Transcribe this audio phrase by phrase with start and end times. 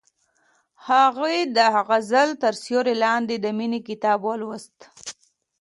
[0.87, 1.57] هغې د
[1.87, 4.77] غزل تر سیوري لاندې د مینې کتاب ولوست.